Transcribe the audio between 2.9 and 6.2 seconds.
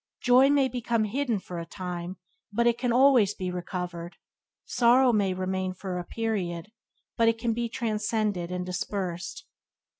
always be recovered; sorrow may remain for a